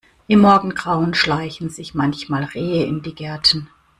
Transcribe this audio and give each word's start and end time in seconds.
Im 0.25 0.39
Morgengrauen 0.39 1.13
schleichen 1.13 1.69
sich 1.69 1.93
manchmal 1.93 2.43
Rehe 2.45 2.87
in 2.87 3.03
die 3.03 3.13
Gärten. 3.13 3.69